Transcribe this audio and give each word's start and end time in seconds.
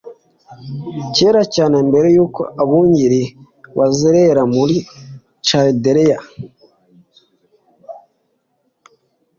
Kera 1.15 1.41
cyane 1.55 1.77
mbere 1.89 2.07
yuko 2.15 2.41
abungeri 2.61 3.21
bazerera 3.77 4.43
muri 4.53 4.75
Chaldeya 5.45 6.19